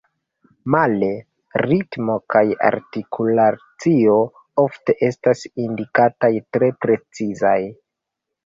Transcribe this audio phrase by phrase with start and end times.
[0.75, 1.09] Male
[1.63, 4.17] ritmo kaj artikulacio
[4.65, 7.59] ofte estas indikataj tre precizaj.